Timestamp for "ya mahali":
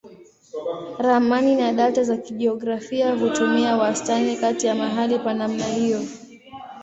4.67-5.19